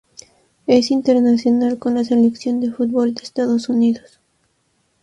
Es 0.65 0.89
internacional 0.89 1.77
con 1.77 1.93
la 1.93 2.03
Selección 2.03 2.59
de 2.59 2.71
fútbol 2.71 3.13
de 3.13 3.21
Estados 3.21 3.69
Unidos. 3.69 4.19